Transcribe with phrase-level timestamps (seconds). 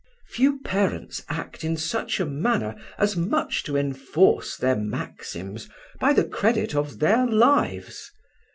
[0.29, 6.25] "Few parents act in such a manner as much to enforce their maxims by the
[6.25, 8.09] credit of their lives.